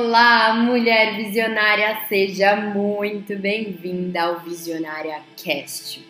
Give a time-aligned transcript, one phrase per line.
[0.00, 6.06] Olá, mulher visionária, seja muito bem-vinda ao Visionária Cast.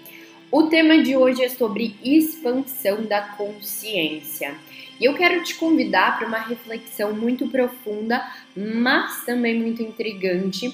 [0.52, 4.54] O tema de hoje é sobre expansão da consciência.
[5.00, 10.70] E eu quero te convidar para uma reflexão muito profunda, mas também muito intrigante,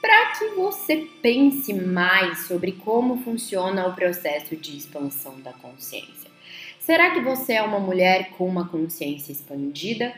[0.00, 6.30] para que você pense mais sobre como funciona o processo de expansão da consciência.
[6.78, 10.14] Será que você é uma mulher com uma consciência expandida?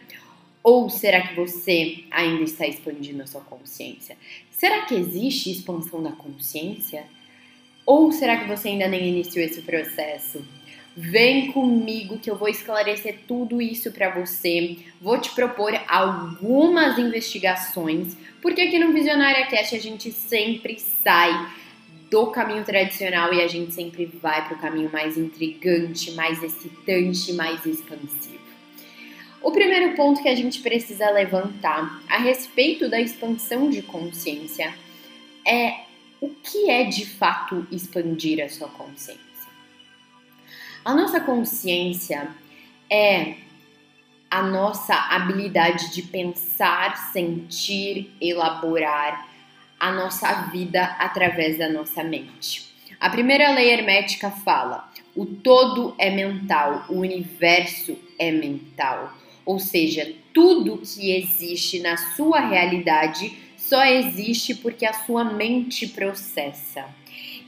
[0.65, 4.17] Ou será que você ainda está expandindo a sua consciência?
[4.51, 7.05] Será que existe expansão da consciência?
[7.85, 10.43] Ou será que você ainda nem iniciou esse processo?
[10.97, 14.79] Vem comigo que eu vou esclarecer tudo isso para você.
[15.03, 21.53] Vou te propor algumas investigações, porque aqui no Visionária Cast a gente sempre sai
[22.11, 27.35] do caminho tradicional e a gente sempre vai para o caminho mais intrigante, mais excitante,
[27.35, 28.44] mais expansivo.
[29.45, 34.75] O primeiro ponto que a gente precisa levantar a respeito da expansão de consciência
[35.47, 35.81] é
[36.19, 39.21] o que é de fato expandir a sua consciência.
[40.83, 42.27] A nossa consciência
[42.89, 43.35] é
[44.31, 49.29] a nossa habilidade de pensar, sentir, elaborar
[49.79, 52.73] a nossa vida através da nossa mente.
[52.99, 59.13] A primeira lei hermética fala: o todo é mental, o universo é mental.
[59.45, 66.87] Ou seja, tudo que existe na sua realidade só existe porque a sua mente processa.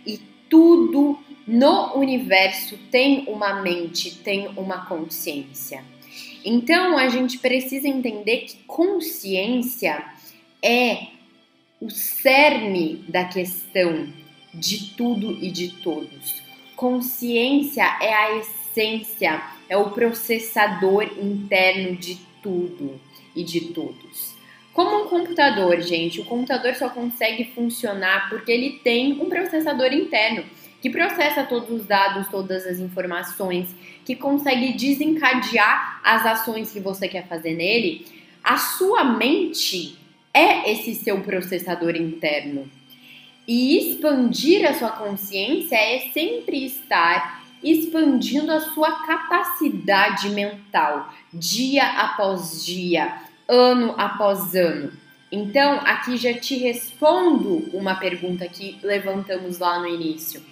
[0.06, 5.84] E tudo no universo tem uma mente, tem uma consciência.
[6.44, 10.05] Então a gente precisa entender que consciência
[10.62, 11.08] é
[11.80, 14.08] o cerne da questão
[14.55, 16.42] de tudo e de todos.
[16.74, 18.55] Consciência é a essência,
[19.69, 23.00] é o processador interno de tudo
[23.34, 24.34] e de todos.
[24.72, 30.44] Como um computador, gente, o computador só consegue funcionar porque ele tem um processador interno
[30.83, 33.74] que processa todos os dados, todas as informações,
[34.05, 38.06] que consegue desencadear as ações que você quer fazer nele.
[38.45, 39.98] A sua mente
[40.33, 42.70] é esse seu processador interno.
[43.48, 52.64] E expandir a sua consciência é sempre estar expandindo a sua capacidade mental dia após
[52.64, 53.14] dia,
[53.48, 54.92] ano após ano.
[55.30, 60.42] Então, aqui já te respondo uma pergunta que levantamos lá no início.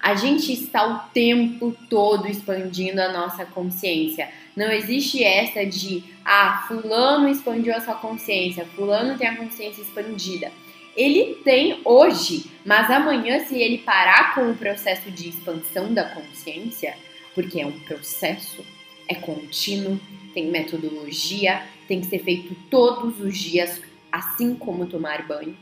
[0.00, 4.28] A gente está o tempo todo expandindo a nossa consciência.
[4.54, 10.50] Não existe essa de, ah, fulano expandiu a sua consciência, fulano tem a consciência expandida.
[10.96, 16.96] Ele tem hoje, mas amanhã, se ele parar com o processo de expansão da consciência,
[17.34, 18.64] porque é um processo,
[19.06, 20.00] é contínuo,
[20.32, 25.56] tem metodologia, tem que ser feito todos os dias, assim como tomar banho.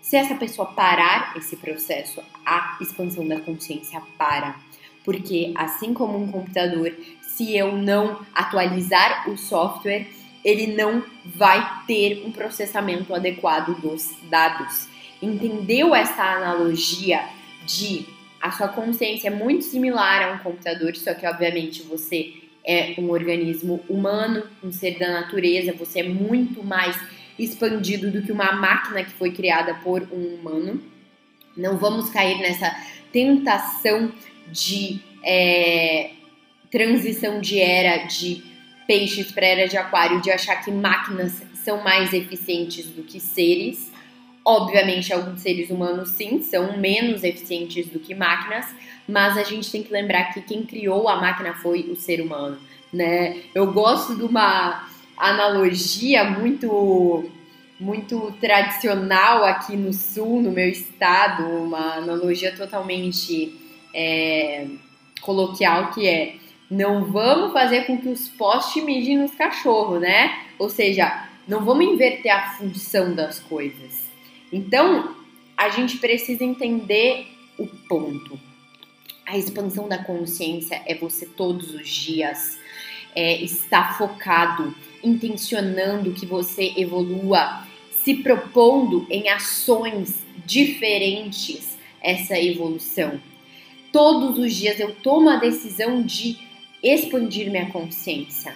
[0.00, 4.56] Se essa pessoa parar esse processo, a expansão da consciência para.
[5.04, 10.06] Porque assim como um computador, se eu não atualizar o software,
[10.44, 14.88] ele não vai ter um processamento adequado dos dados.
[15.20, 17.22] Entendeu essa analogia
[17.66, 18.06] de
[18.40, 22.34] a sua consciência é muito similar a um computador, só que obviamente você
[22.64, 26.96] é um organismo humano, um ser da natureza, você é muito mais
[27.38, 30.82] expandido do que uma máquina que foi criada por um humano.
[31.56, 32.74] Não vamos cair nessa
[33.12, 34.12] tentação
[34.52, 36.10] de é,
[36.70, 38.42] transição de era de
[38.88, 43.92] peixes para era de aquário de achar que máquinas são mais eficientes do que seres.
[44.42, 48.64] Obviamente, alguns seres humanos sim são menos eficientes do que máquinas,
[49.06, 52.58] mas a gente tem que lembrar que quem criou a máquina foi o ser humano,
[52.90, 53.42] né?
[53.54, 54.88] Eu gosto de uma
[55.18, 57.30] analogia muito
[57.78, 63.54] muito tradicional aqui no sul, no meu estado, uma analogia totalmente
[63.94, 64.66] é,
[65.20, 66.34] coloquial que é
[66.70, 70.44] não vamos fazer com que os postes mijem nos cachorros, né?
[70.58, 74.08] Ou seja, não vamos inverter a função das coisas.
[74.52, 75.16] Então,
[75.56, 77.26] a gente precisa entender
[77.58, 78.38] o ponto.
[79.26, 82.58] A expansão da consciência é você todos os dias
[83.14, 93.20] é, estar focado, intencionando que você evolua, se propondo em ações diferentes essa evolução.
[93.92, 96.47] Todos os dias eu tomo a decisão de
[96.82, 98.54] expandir minha consciência.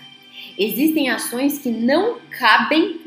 [0.58, 3.00] Existem ações que não cabem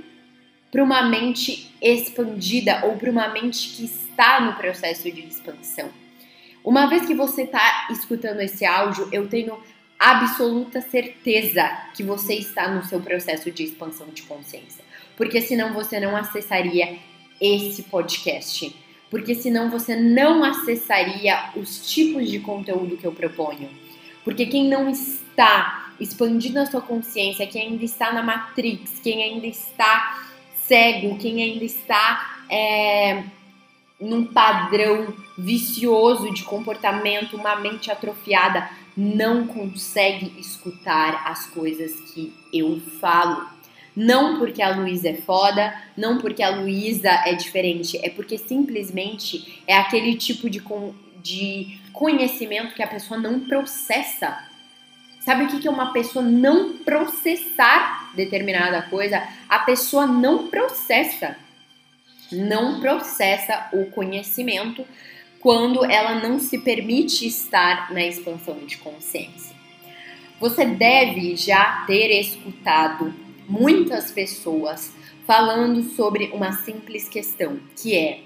[0.72, 5.90] para uma mente expandida ou para uma mente que está no processo de expansão.
[6.64, 9.58] Uma vez que você está escutando esse áudio, eu tenho
[10.00, 14.84] absoluta certeza que você está no seu processo de expansão de consciência.
[15.16, 16.98] porque senão você não acessaria
[17.40, 18.76] esse podcast.
[19.10, 23.70] Porque senão você não acessaria os tipos de conteúdo que eu proponho.
[24.26, 29.48] Porque quem não está expandindo a sua consciência, quem ainda está na Matrix, quem ainda
[29.48, 30.26] está
[30.68, 33.24] cego, quem ainda está é,
[34.00, 42.82] num padrão vicioso de comportamento, uma mente atrofiada, não consegue escutar as coisas que eu
[43.00, 43.46] falo.
[43.96, 49.62] Não porque a Luísa é foda, não porque a Luísa é diferente, é porque simplesmente
[49.66, 50.62] é aquele tipo de,
[51.22, 54.44] de conhecimento que a pessoa não processa.
[55.22, 59.28] Sabe o que é uma pessoa não processar determinada coisa?
[59.50, 61.36] A pessoa não processa.
[62.32, 64.86] Não processa o conhecimento
[65.40, 69.56] quando ela não se permite estar na expansão de consciência.
[70.40, 73.14] Você deve já ter escutado
[73.48, 74.92] muitas pessoas
[75.26, 78.22] falando sobre uma simples questão, que é: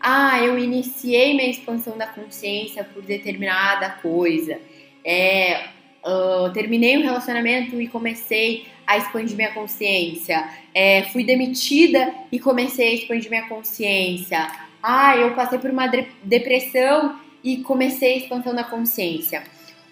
[0.00, 4.60] ah, eu iniciei minha expansão da consciência por determinada coisa,
[5.04, 5.64] é,
[6.04, 12.90] uh, terminei um relacionamento e comecei a expandir minha consciência, é, fui demitida e comecei
[12.90, 14.50] a expandir minha consciência,
[14.82, 15.90] ah, eu passei por uma
[16.22, 19.42] depressão e comecei a expansão da consciência.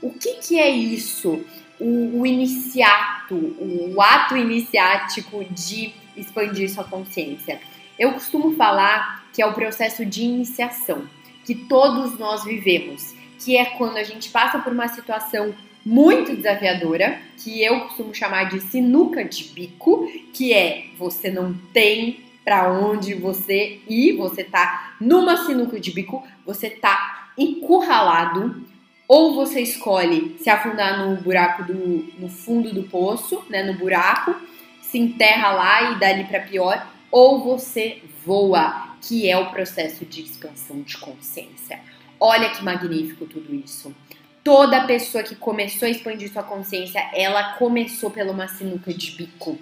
[0.01, 1.45] O que, que é isso?
[1.79, 7.61] o, o iniciato, o ato iniciático de expandir sua consciência.
[7.99, 11.07] Eu costumo falar que é o processo de iniciação
[11.45, 15.55] que todos nós vivemos, que é quando a gente passa por uma situação
[15.85, 22.21] muito desafiadora, que eu costumo chamar de sinuca de bico, que é você não tem
[22.43, 28.65] para onde você ir, você tá numa sinuca de bico, você tá encurralado,
[29.07, 34.35] ou você escolhe se afundar no buraco do no fundo do poço, né, no buraco,
[34.81, 40.23] se enterra lá e dali para pior, ou você voa, que é o processo de
[40.23, 41.81] expansão de consciência.
[42.19, 43.95] Olha que magnífico tudo isso.
[44.43, 49.59] Toda pessoa que começou a expandir sua consciência, ela começou pela uma sinuca de bico.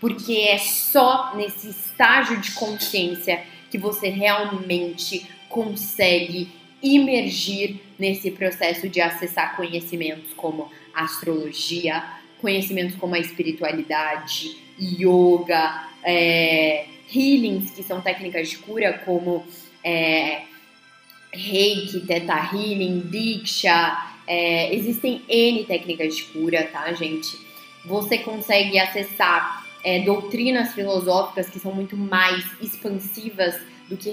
[0.00, 6.48] Porque é só nesse estágio de consciência que você realmente consegue
[6.82, 12.04] imergir nesse processo de acessar conhecimentos como astrologia,
[12.40, 19.44] conhecimentos como a espiritualidade, yoga, é, healings, que são técnicas de cura como
[19.82, 20.42] é,
[21.32, 23.96] reiki, teta healing, diksha,
[24.26, 27.36] é, existem N técnicas de cura, tá, gente?
[27.84, 33.54] Você consegue acessar é, doutrinas filosóficas que são muito mais expansivas
[33.88, 34.10] do que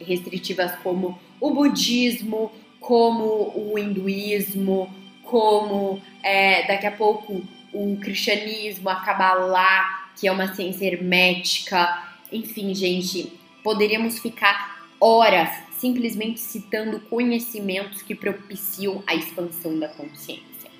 [0.00, 4.94] restritivas, como o budismo, como o hinduísmo,
[5.24, 12.02] como é, daqui a pouco o cristianismo, a Kabbalah, que é uma ciência hermética.
[12.32, 13.32] Enfim, gente,
[13.62, 20.70] poderíamos ficar horas simplesmente citando conhecimentos que propiciam a expansão da consciência.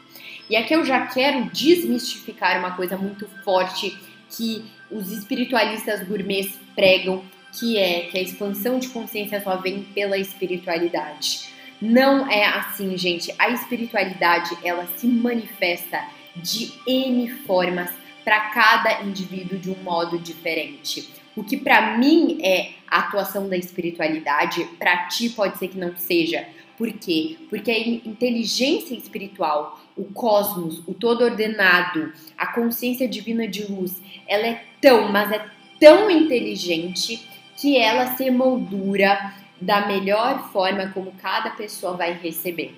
[0.48, 3.96] E aqui eu já quero desmistificar uma coisa muito forte
[4.30, 7.22] que os espiritualistas gourmets pregam,
[7.58, 11.48] que é que a expansão de consciência só vem pela espiritualidade.
[11.80, 13.34] Não é assim, gente.
[13.38, 16.02] A espiritualidade, ela se manifesta
[16.36, 17.90] de N formas
[18.24, 21.08] para cada indivíduo de um modo diferente.
[21.36, 25.96] O que para mim é a atuação da espiritualidade, para ti pode ser que não
[25.96, 26.46] seja.
[26.76, 27.36] Por quê?
[27.48, 34.46] Porque a inteligência espiritual, o cosmos, o todo ordenado, a consciência divina de luz, ela
[34.46, 35.44] é tão, mas é
[35.78, 42.74] tão inteligente que ela se moldura da melhor forma como cada pessoa vai receber.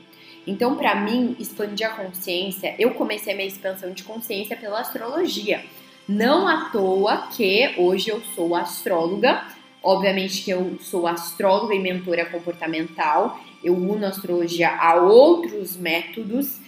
[0.46, 5.64] Então, para mim, expandir a consciência, eu comecei a minha expansão de consciência pela astrologia.
[6.08, 9.44] Não à toa que hoje eu sou astróloga.
[9.82, 13.40] Obviamente que eu sou astróloga e mentora comportamental.
[13.62, 16.60] Eu uno a astrologia a outros métodos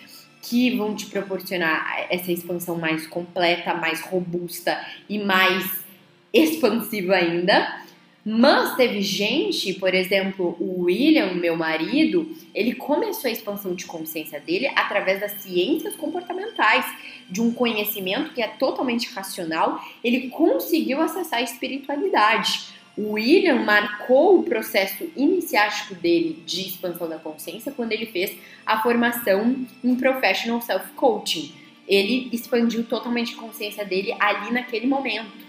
[0.43, 4.77] que vão te proporcionar essa expansão mais completa, mais robusta
[5.09, 5.85] e mais
[6.33, 7.87] expansiva ainda.
[8.31, 14.39] Mas teve gente, por exemplo, o William, meu marido, ele começou a expansão de consciência
[14.39, 16.85] dele através das ciências comportamentais,
[17.31, 22.69] de um conhecimento que é totalmente racional, ele conseguiu acessar a espiritualidade.
[22.99, 28.83] O William marcou o processo iniciático dele de expansão da consciência quando ele fez a
[28.83, 31.55] formação em Professional Self Coaching.
[31.87, 35.49] Ele expandiu totalmente a consciência dele ali naquele momento.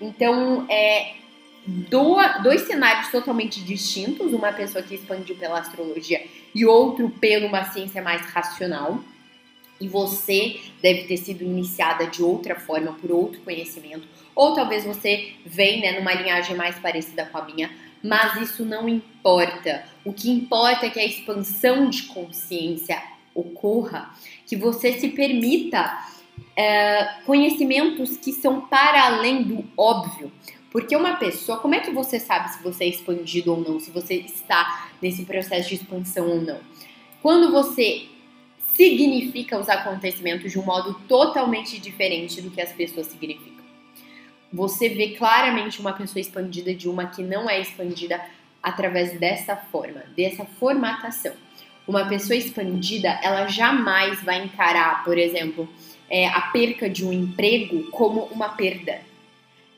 [0.00, 1.16] Então, é,
[2.42, 8.02] dois cenários totalmente distintos, uma pessoa que expandiu pela astrologia e outro pela uma ciência
[8.02, 9.02] mais racional.
[9.80, 15.32] e você deve ter sido iniciada de outra forma, por outro conhecimento, ou talvez você
[15.44, 19.84] vem né, numa linhagem mais parecida com a minha, mas isso não importa.
[20.04, 23.02] O que importa é que a expansão de consciência
[23.34, 24.14] ocorra,
[24.46, 25.98] que você se permita
[26.56, 30.30] é, conhecimentos que são para além do óbvio.
[30.74, 33.92] Porque uma pessoa, como é que você sabe se você é expandido ou não, se
[33.92, 36.58] você está nesse processo de expansão ou não?
[37.22, 38.08] Quando você
[38.74, 43.64] significa os acontecimentos de um modo totalmente diferente do que as pessoas significam.
[44.52, 48.20] Você vê claramente uma pessoa expandida de uma que não é expandida
[48.60, 51.34] através dessa forma, dessa formatação.
[51.86, 55.68] Uma pessoa expandida, ela jamais vai encarar, por exemplo,
[56.10, 59.13] é, a perca de um emprego como uma perda.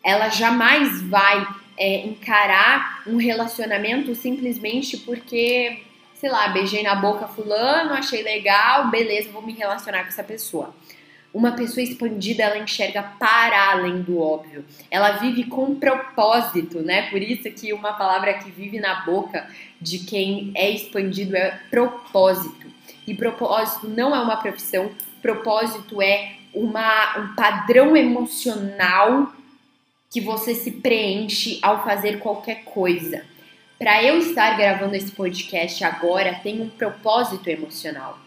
[0.07, 1.47] Ela jamais vai
[1.77, 5.83] é, encarar um relacionamento simplesmente porque
[6.17, 10.75] sei lá, beijei na boca fulano, achei legal, beleza, vou me relacionar com essa pessoa.
[11.33, 14.65] Uma pessoa expandida, ela enxerga para além do óbvio.
[14.91, 17.11] Ela vive com propósito, né?
[17.11, 19.47] Por isso que uma palavra que vive na boca
[19.79, 22.67] de quem é expandido é propósito.
[23.07, 29.31] E propósito não é uma profissão, propósito é uma, um padrão emocional
[30.11, 33.25] que você se preenche ao fazer qualquer coisa
[33.79, 38.19] para eu estar gravando esse podcast agora tem um propósito emocional.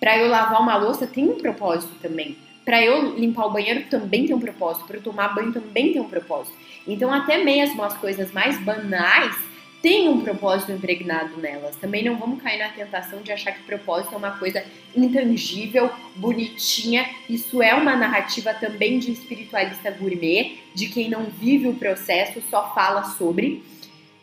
[0.00, 2.38] Para eu lavar uma louça tem um propósito também.
[2.64, 4.86] Para eu limpar o banheiro também tem um propósito.
[4.86, 6.56] Para eu tomar banho também tem um propósito.
[6.86, 9.36] Então até mesmo as coisas mais banais
[9.82, 11.76] têm um propósito impregnado nelas.
[11.76, 14.64] Também não vamos cair na tentação de achar que propósito é uma coisa
[14.96, 17.08] intangível, bonitinha.
[17.28, 22.72] Isso é uma narrativa também de espiritualista gourmet, de quem não vive o processo, só
[22.74, 23.62] fala sobre.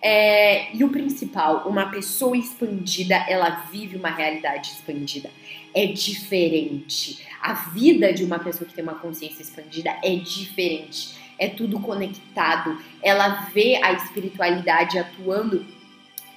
[0.02, 5.32] É, e o principal, uma pessoa expandida, ela vive uma realidade expandida.
[5.74, 7.26] É diferente.
[7.42, 11.25] A vida de uma pessoa que tem uma consciência expandida é diferente.
[11.38, 12.78] É tudo conectado.
[13.02, 15.66] Ela vê a espiritualidade atuando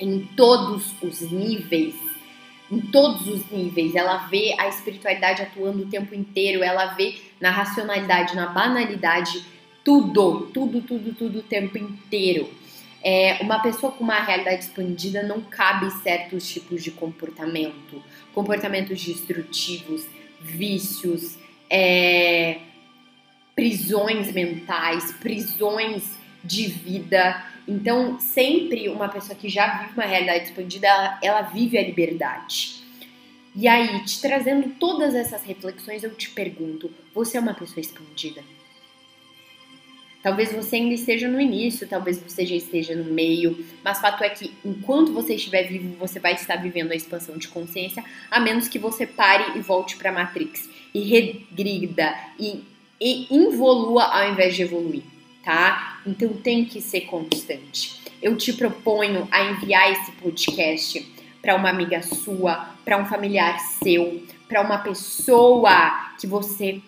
[0.00, 1.94] em todos os níveis.
[2.70, 3.94] Em todos os níveis.
[3.94, 6.62] Ela vê a espiritualidade atuando o tempo inteiro.
[6.62, 9.44] Ela vê na racionalidade, na banalidade,
[9.84, 12.48] tudo, tudo, tudo, tudo o tempo inteiro
[13.02, 18.02] é, uma pessoa com uma realidade expandida não cabe certos tipos de comportamento,
[18.34, 20.04] comportamentos destrutivos,
[20.40, 21.38] vícios,
[21.70, 22.58] é,
[23.58, 27.44] prisões mentais, prisões de vida.
[27.66, 32.84] Então, sempre uma pessoa que já vive uma realidade expandida, ela, ela vive a liberdade.
[33.56, 38.44] E aí, te trazendo todas essas reflexões, eu te pergunto: você é uma pessoa expandida?
[40.22, 44.30] Talvez você ainda esteja no início, talvez você já esteja no meio, mas fato é
[44.30, 48.68] que enquanto você estiver vivo, você vai estar vivendo a expansão de consciência, a menos
[48.68, 52.62] que você pare e volte para a Matrix e regrida e,
[53.00, 55.02] e involua ao invés de evoluir,
[55.44, 56.00] tá?
[56.06, 58.00] Então tem que ser constante.
[58.20, 64.22] Eu te proponho a enviar esse podcast para uma amiga sua, para um familiar seu,
[64.48, 66.80] para uma pessoa que você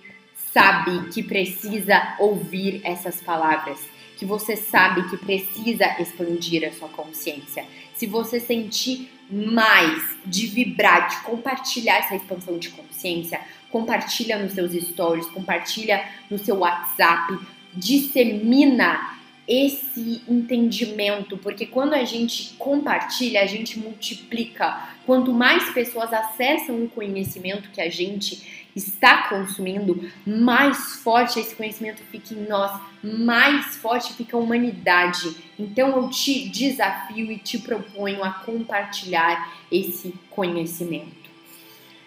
[0.53, 3.79] sabe que precisa ouvir essas palavras,
[4.17, 7.65] que você sabe que precisa expandir a sua consciência.
[7.95, 14.73] Se você sentir mais de vibrar, de compartilhar essa expansão de consciência, compartilha nos seus
[14.73, 17.39] stories, compartilha no seu WhatsApp,
[17.73, 24.89] dissemina esse entendimento, porque quando a gente compartilha, a gente multiplica.
[25.05, 32.01] Quanto mais pessoas acessam o conhecimento que a gente está consumindo, mais forte esse conhecimento
[32.13, 35.37] fica em nós, mais forte fica a humanidade.
[35.59, 41.20] Então eu te desafio e te proponho a compartilhar esse conhecimento.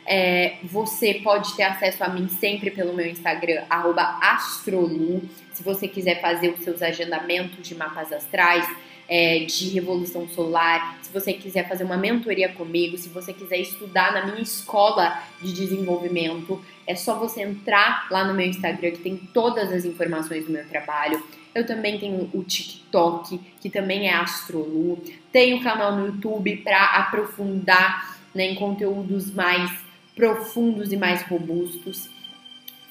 [0.06, 5.22] É, você pode ter acesso a mim sempre pelo meu Instagram, astrolu.
[5.54, 8.68] Se você quiser fazer os seus agendamentos de mapas astrais,
[9.08, 14.14] é, de revolução solar, se você quiser fazer uma mentoria comigo, se você quiser estudar
[14.14, 19.18] na minha escola de desenvolvimento, é só você entrar lá no meu Instagram que tem
[19.18, 21.22] todas as informações do meu trabalho.
[21.54, 25.02] Eu também tenho o TikTok, que também é Astrolu.
[25.32, 29.72] Tenho o canal no YouTube para aprofundar né, em conteúdos mais
[30.16, 32.10] profundos e mais robustos.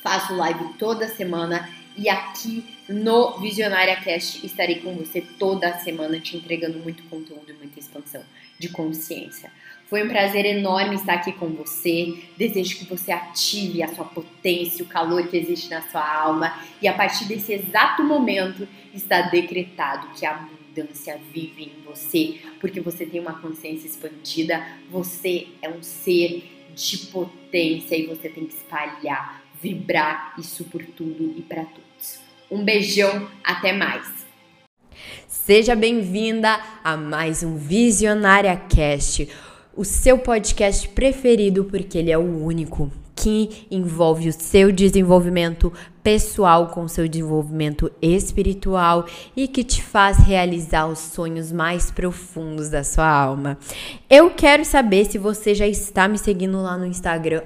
[0.03, 6.37] Faço live toda semana e aqui no Visionária Cast estarei com você toda semana te
[6.37, 8.23] entregando muito conteúdo e muita expansão
[8.59, 9.51] de consciência.
[9.89, 12.15] Foi um prazer enorme estar aqui com você.
[12.37, 16.89] Desejo que você ative a sua potência, o calor que existe na sua alma e
[16.89, 23.05] a partir desse exato momento está decretado que a abundância vive em você, porque você
[23.05, 29.43] tem uma consciência expandida, você é um ser de potência e você tem que espalhar,
[29.61, 32.21] vibrar isso por tudo e para todos.
[32.51, 34.27] Um beijão, até mais.
[35.27, 39.29] Seja bem-vinda a mais um Visionária Cast,
[39.75, 45.73] o seu podcast preferido porque ele é o único que envolve o seu desenvolvimento
[46.03, 49.07] pessoal com seu desenvolvimento espiritual
[49.37, 53.57] e que te faz realizar os sonhos mais profundos da sua alma.
[54.11, 57.43] Eu quero saber se você já está me seguindo lá no Instagram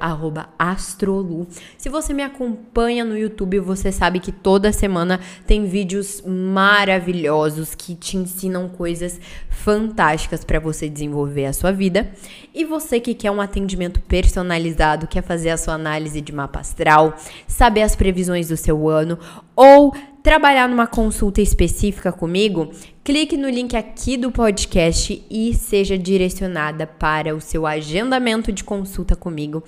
[0.59, 1.47] @astrolu.
[1.77, 7.95] Se você me acompanha no YouTube, você sabe que toda semana tem vídeos maravilhosos que
[7.95, 9.21] te ensinam coisas
[9.51, 12.11] fantásticas para você desenvolver a sua vida.
[12.55, 17.15] E você que quer um atendimento personalizado, quer fazer a sua análise de mapa astral,
[17.47, 19.19] saber as previsões do seu ano
[19.55, 22.73] ou trabalhar numa consulta específica comigo,
[23.05, 29.15] clique no link aqui do podcast e seja direcionada para o seu agendamento de consulta
[29.15, 29.63] comigo,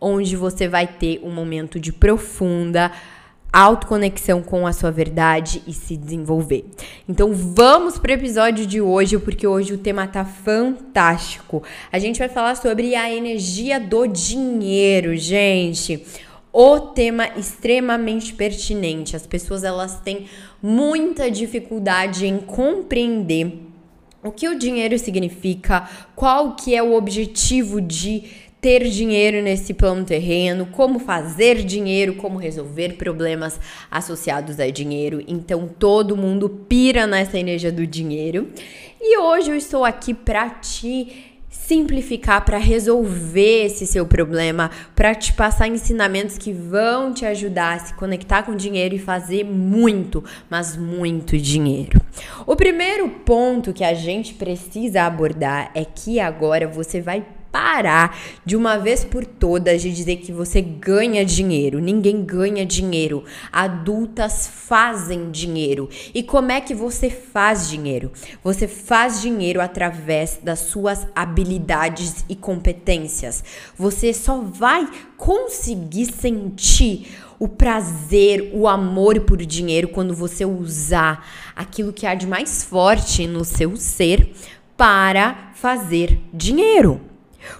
[0.00, 2.90] onde você vai ter um momento de profunda
[3.52, 6.64] autoconexão com a sua verdade e se desenvolver.
[7.08, 11.62] Então vamos para o episódio de hoje, porque hoje o tema tá fantástico.
[11.90, 16.02] A gente vai falar sobre a energia do dinheiro, gente
[16.60, 19.14] o tema extremamente pertinente.
[19.14, 20.26] As pessoas elas têm
[20.60, 23.60] muita dificuldade em compreender
[24.24, 28.24] o que o dinheiro significa, qual que é o objetivo de
[28.60, 35.22] ter dinheiro nesse plano terreno, como fazer dinheiro, como resolver problemas associados a dinheiro.
[35.28, 38.48] Então todo mundo pira nessa energia do dinheiro.
[39.00, 41.27] E hoje eu estou aqui para te
[41.68, 47.78] simplificar para resolver esse seu problema, para te passar ensinamentos que vão te ajudar a
[47.78, 52.00] se conectar com dinheiro e fazer muito, mas muito dinheiro.
[52.46, 57.22] O primeiro ponto que a gente precisa abordar é que agora você vai
[57.58, 61.80] parar de uma vez por todas de dizer que você ganha dinheiro.
[61.80, 63.24] Ninguém ganha dinheiro.
[63.50, 65.88] Adultas fazem dinheiro.
[66.14, 68.12] E como é que você faz dinheiro?
[68.44, 73.42] Você faz dinheiro através das suas habilidades e competências.
[73.76, 77.08] Você só vai conseguir sentir
[77.40, 83.26] o prazer, o amor por dinheiro quando você usar aquilo que há de mais forte
[83.26, 84.32] no seu ser
[84.76, 87.07] para fazer dinheiro.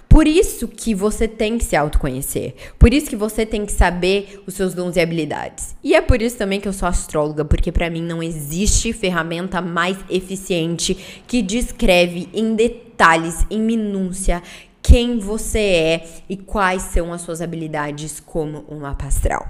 [0.07, 2.53] Por isso que você tem que se autoconhecer.
[2.77, 5.75] Por isso que você tem que saber os seus dons e habilidades.
[5.83, 9.61] E é por isso também que eu sou astróloga, porque para mim não existe ferramenta
[9.61, 14.41] mais eficiente que descreve em detalhes, em minúcia,
[14.81, 19.47] quem você é e quais são as suas habilidades como um mapa astral.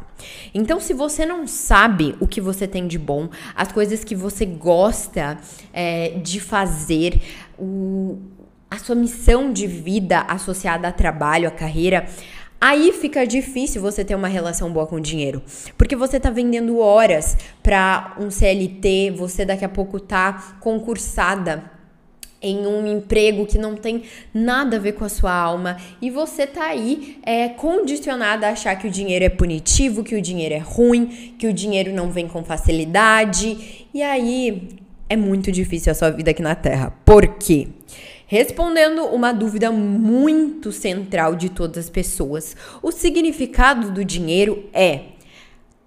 [0.54, 4.46] Então, se você não sabe o que você tem de bom, as coisas que você
[4.46, 5.38] gosta
[5.72, 7.22] é, de fazer,
[7.58, 8.18] o
[8.70, 12.08] a sua missão de vida associada a trabalho, a carreira,
[12.62, 15.42] aí fica difícil você ter uma relação boa com o dinheiro.
[15.78, 21.80] Porque você tá vendendo horas para um CLT, você daqui a pouco tá concursada
[22.42, 24.04] em um emprego que não tem
[24.34, 28.78] nada a ver com a sua alma e você tá aí é, condicionada a achar
[28.78, 32.28] que o dinheiro é punitivo, que o dinheiro é ruim, que o dinheiro não vem
[32.28, 34.80] com facilidade e aí
[35.10, 36.94] é muito difícil a sua vida aqui na Terra.
[37.04, 37.68] Por quê?
[38.32, 45.02] Respondendo uma dúvida muito central de todas as pessoas, o significado do dinheiro é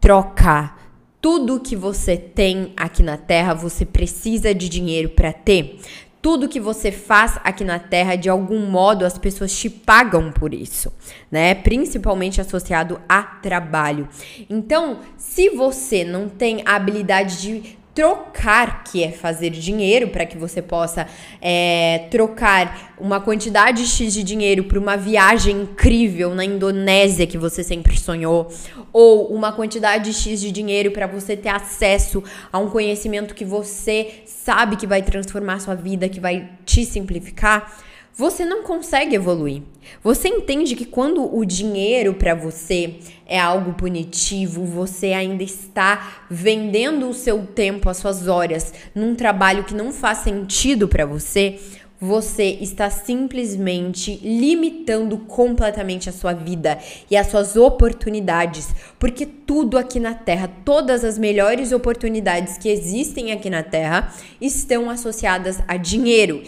[0.00, 0.92] trocar.
[1.20, 5.78] Tudo que você tem aqui na Terra, você precisa de dinheiro para ter.
[6.20, 10.52] Tudo que você faz aqui na Terra, de algum modo, as pessoas te pagam por
[10.52, 10.92] isso,
[11.30, 11.54] né?
[11.54, 14.08] Principalmente associado a trabalho.
[14.50, 20.36] Então, se você não tem a habilidade de trocar, que é fazer dinheiro, para que
[20.36, 21.06] você possa
[21.40, 27.62] é, trocar uma quantidade X de dinheiro por uma viagem incrível na Indonésia que você
[27.62, 28.50] sempre sonhou,
[28.92, 34.22] ou uma quantidade X de dinheiro para você ter acesso a um conhecimento que você
[34.26, 37.72] sabe que vai transformar sua vida, que vai te simplificar
[38.14, 39.62] você não consegue evoluir.
[40.02, 42.96] Você entende que quando o dinheiro para você
[43.26, 49.64] é algo punitivo, você ainda está vendendo o seu tempo, as suas horas, num trabalho
[49.64, 51.58] que não faz sentido para você,
[52.02, 56.76] você está simplesmente limitando completamente a sua vida
[57.08, 63.30] e as suas oportunidades, porque tudo aqui na Terra, todas as melhores oportunidades que existem
[63.30, 66.42] aqui na Terra estão associadas a dinheiro.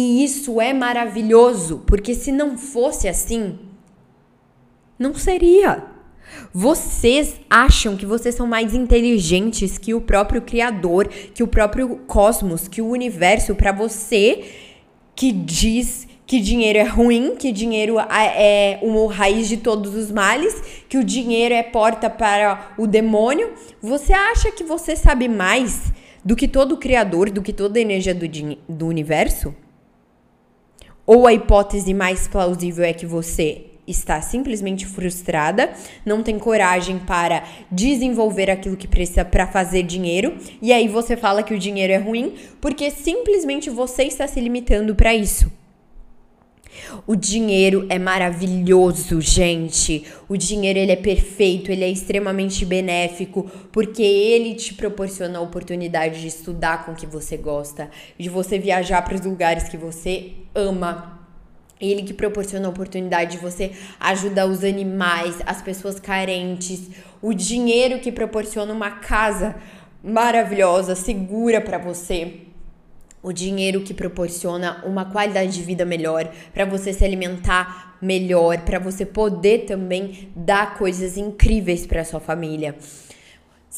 [0.00, 3.58] E isso é maravilhoso, porque se não fosse assim,
[4.96, 5.86] não seria.
[6.54, 12.68] Vocês acham que vocês são mais inteligentes que o próprio Criador, que o próprio cosmos,
[12.68, 14.44] que o universo, para você
[15.16, 20.84] que diz que dinheiro é ruim, que dinheiro é uma raiz de todos os males,
[20.88, 23.52] que o dinheiro é porta para o demônio.
[23.82, 25.92] Você acha que você sabe mais
[26.24, 28.28] do que todo o Criador, do que toda a energia do,
[28.68, 29.52] do universo?
[31.08, 35.72] Ou a hipótese mais plausível é que você está simplesmente frustrada,
[36.04, 41.42] não tem coragem para desenvolver aquilo que precisa para fazer dinheiro, e aí você fala
[41.42, 45.50] que o dinheiro é ruim porque simplesmente você está se limitando para isso.
[47.06, 50.04] O dinheiro é maravilhoso, gente.
[50.28, 56.20] O dinheiro ele é perfeito, ele é extremamente benéfico, porque ele te proporciona a oportunidade
[56.20, 60.32] de estudar com o que você gosta, de você viajar para os lugares que você
[60.58, 61.18] ama.
[61.80, 66.90] Ele que proporciona a oportunidade de você ajudar os animais, as pessoas carentes,
[67.22, 69.54] o dinheiro que proporciona uma casa
[70.02, 72.48] maravilhosa, segura para você
[73.22, 78.78] o dinheiro que proporciona uma qualidade de vida melhor, para você se alimentar melhor, para
[78.78, 82.76] você poder também dar coisas incríveis para sua família.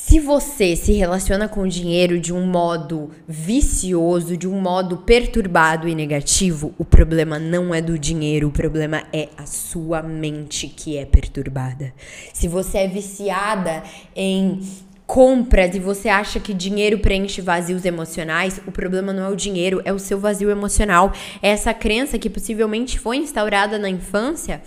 [0.03, 5.87] Se você se relaciona com o dinheiro de um modo vicioso, de um modo perturbado
[5.87, 10.97] e negativo, o problema não é do dinheiro, o problema é a sua mente que
[10.97, 11.93] é perturbada.
[12.33, 13.85] Se você é viciada
[14.17, 14.61] em
[15.07, 19.83] compras e você acha que dinheiro preenche vazios emocionais, o problema não é o dinheiro,
[19.85, 21.13] é o seu vazio emocional.
[21.43, 24.63] É essa crença que possivelmente foi instaurada na infância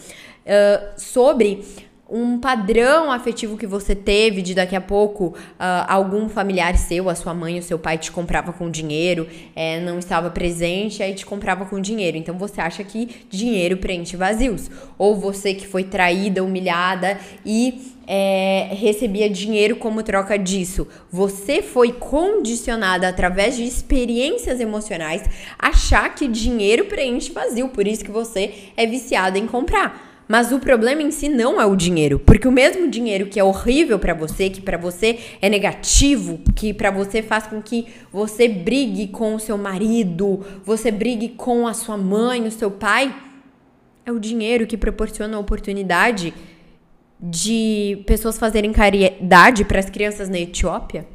[0.46, 1.66] uh, sobre
[2.10, 5.36] um padrão afetivo que você teve de daqui a pouco uh,
[5.88, 9.98] algum familiar seu, a sua mãe, o seu pai te comprava com dinheiro, é, não
[9.98, 12.18] estava presente, aí te comprava com dinheiro.
[12.18, 14.70] Então você acha que dinheiro preenche vazios.
[14.98, 20.88] Ou você que foi traída, humilhada e é, recebia dinheiro como troca disso.
[21.10, 25.24] Você foi condicionada através de experiências emocionais
[25.58, 30.13] achar que dinheiro preenche vazio, por isso que você é viciada em comprar.
[30.28, 33.44] Mas o problema em si não é o dinheiro, porque o mesmo dinheiro que é
[33.44, 38.48] horrível para você, que para você é negativo, que para você faz com que você
[38.48, 43.14] brigue com o seu marido, você brigue com a sua mãe, o seu pai,
[44.06, 46.34] é o dinheiro que proporciona a oportunidade
[47.20, 51.06] de pessoas fazerem caridade para as crianças na Etiópia,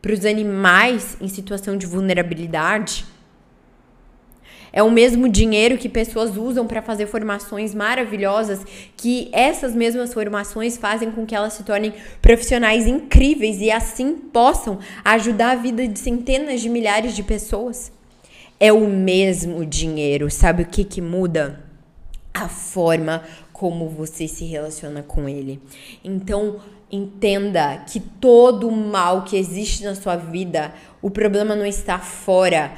[0.00, 3.06] para os animais em situação de vulnerabilidade
[4.76, 8.58] é o mesmo dinheiro que pessoas usam para fazer formações maravilhosas,
[8.96, 14.80] que essas mesmas formações fazem com que elas se tornem profissionais incríveis e assim possam
[15.04, 17.92] ajudar a vida de centenas de milhares de pessoas.
[18.58, 21.60] É o mesmo dinheiro, sabe o que que muda?
[22.34, 25.62] A forma como você se relaciona com ele.
[26.02, 26.56] Então,
[26.90, 32.72] entenda que todo o mal que existe na sua vida, o problema não está fora,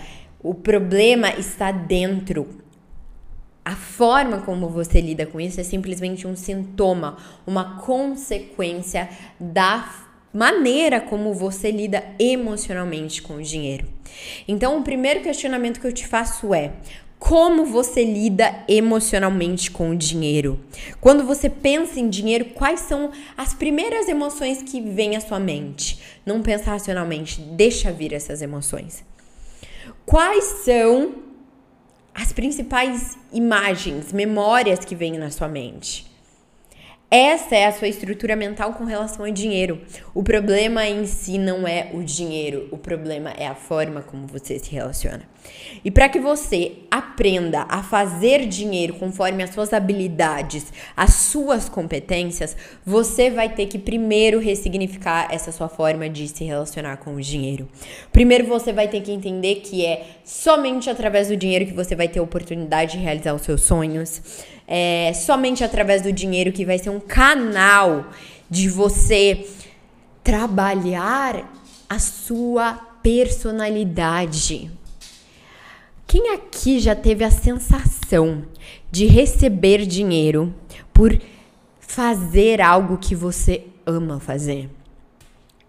[0.49, 2.47] o problema está dentro.
[3.65, 9.09] A forma como você lida com isso é simplesmente um sintoma, uma consequência
[9.41, 9.93] da
[10.33, 13.89] maneira como você lida emocionalmente com o dinheiro.
[14.47, 16.75] Então, o primeiro questionamento que eu te faço é:
[17.19, 20.61] como você lida emocionalmente com o dinheiro?
[21.01, 25.99] Quando você pensa em dinheiro, quais são as primeiras emoções que vêm à sua mente?
[26.25, 29.05] Não pensa racionalmente, deixa vir essas emoções.
[30.07, 31.17] Quais são
[32.15, 36.06] as principais imagens, memórias que vêm na sua mente?
[37.09, 39.81] Essa é a sua estrutura mental com relação ao dinheiro.
[40.13, 44.59] O problema em si não é o dinheiro, o problema é a forma como você
[44.59, 45.23] se relaciona.
[45.85, 52.57] E para que você aprenda a fazer dinheiro conforme as suas habilidades, as suas competências,
[52.85, 57.69] você vai ter que primeiro ressignificar essa sua forma de se relacionar com o dinheiro.
[58.11, 62.09] Primeiro você vai ter que entender que é somente através do dinheiro que você vai
[62.09, 64.21] ter oportunidade de realizar os seus sonhos
[64.67, 68.11] é, somente através do dinheiro, que vai ser um canal
[68.51, 69.47] de você
[70.23, 71.53] trabalhar
[71.89, 74.71] a sua personalidade.
[76.07, 78.45] Quem aqui já teve a sensação
[78.91, 80.55] de receber dinheiro
[80.93, 81.17] por
[81.81, 84.71] fazer algo que você ama fazer?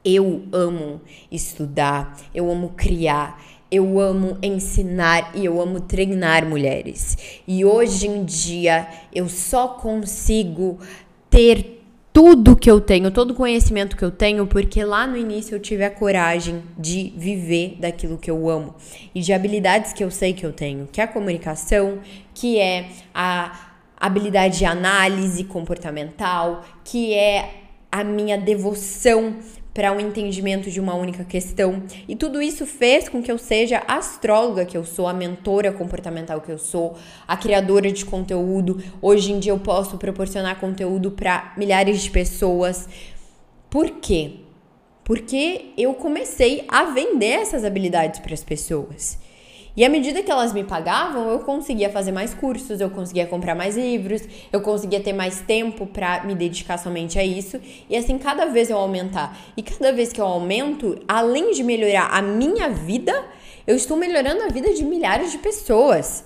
[0.06, 7.18] Eu amo estudar, eu amo criar, eu amo ensinar e eu amo treinar mulheres.
[7.48, 10.80] E hoje em dia eu só consigo
[11.30, 11.78] ter
[12.18, 15.60] tudo que eu tenho, todo o conhecimento que eu tenho, porque lá no início eu
[15.60, 18.74] tive a coragem de viver daquilo que eu amo
[19.14, 22.00] e de habilidades que eu sei que eu tenho, que é a comunicação,
[22.34, 29.36] que é a habilidade de análise comportamental, que é a minha devoção
[29.78, 31.84] para um entendimento de uma única questão.
[32.08, 35.72] E tudo isso fez com que eu seja a astróloga que eu sou, a mentora
[35.72, 36.96] comportamental que eu sou,
[37.28, 38.82] a criadora de conteúdo.
[39.00, 42.90] Hoje em dia eu posso proporcionar conteúdo para milhares de pessoas.
[43.70, 44.38] Por quê?
[45.04, 49.20] Porque eu comecei a vender essas habilidades para as pessoas.
[49.78, 53.54] E à medida que elas me pagavam, eu conseguia fazer mais cursos, eu conseguia comprar
[53.54, 57.62] mais livros, eu conseguia ter mais tempo para me dedicar somente a isso.
[57.88, 59.38] E assim, cada vez eu aumentar.
[59.56, 63.24] E cada vez que eu aumento, além de melhorar a minha vida,
[63.68, 66.26] eu estou melhorando a vida de milhares de pessoas.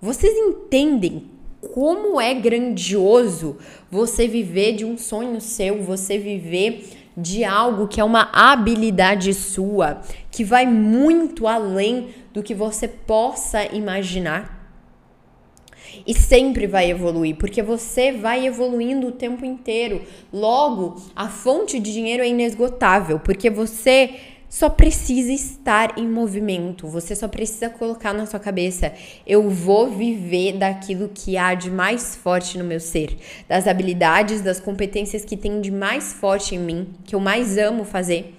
[0.00, 1.30] Vocês entendem
[1.72, 6.84] como é grandioso você viver de um sonho seu, você viver
[7.16, 13.64] de algo que é uma habilidade sua, que vai muito além do que você possa
[13.74, 14.60] imaginar.
[16.06, 20.02] E sempre vai evoluir, porque você vai evoluindo o tempo inteiro.
[20.32, 24.18] Logo, a fonte de dinheiro é inesgotável, porque você
[24.52, 26.86] só precisa estar em movimento.
[26.86, 28.92] Você só precisa colocar na sua cabeça:
[29.26, 33.16] eu vou viver daquilo que há de mais forte no meu ser,
[33.48, 37.82] das habilidades, das competências que tem de mais forte em mim, que eu mais amo
[37.82, 38.34] fazer.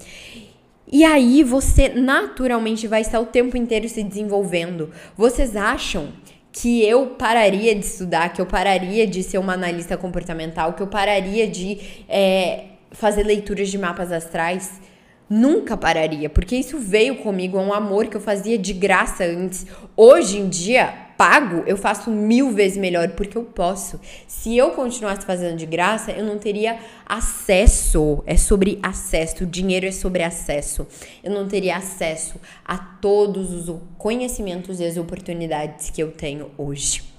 [0.88, 4.92] E aí você naturalmente vai estar o tempo inteiro se desenvolvendo.
[5.18, 6.10] Vocês acham
[6.52, 10.88] que eu pararia de estudar, que eu pararia de ser uma analista comportamental, que eu
[10.88, 14.93] pararia de é, fazer leituras de mapas astrais?
[15.36, 19.66] Nunca pararia, porque isso veio comigo, é um amor que eu fazia de graça antes.
[19.98, 24.00] Hoje em dia, pago, eu faço mil vezes melhor porque eu posso.
[24.28, 28.24] Se eu continuasse fazendo de graça, eu não teria acesso.
[28.28, 29.44] É sobre acesso.
[29.44, 30.86] O dinheiro é sobre acesso.
[31.24, 37.13] Eu não teria acesso a todos os conhecimentos e as oportunidades que eu tenho hoje.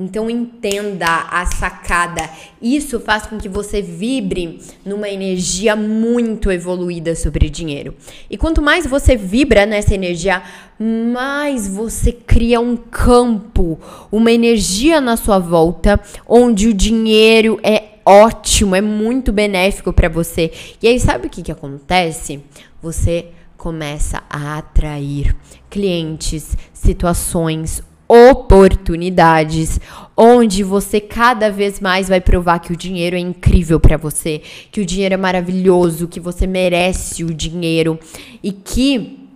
[0.00, 2.28] Então entenda a sacada.
[2.60, 7.94] Isso faz com que você vibre numa energia muito evoluída sobre dinheiro.
[8.30, 10.42] E quanto mais você vibra nessa energia,
[10.78, 13.78] mais você cria um campo,
[14.10, 20.50] uma energia na sua volta onde o dinheiro é ótimo, é muito benéfico para você.
[20.82, 22.42] E aí sabe o que que acontece?
[22.80, 23.26] Você
[23.58, 25.36] começa a atrair
[25.68, 29.78] clientes, situações, oportunidades,
[30.16, 34.42] onde você cada vez mais vai provar que o dinheiro é incrível para você,
[34.72, 38.00] que o dinheiro é maravilhoso, que você merece o dinheiro
[38.42, 39.28] e que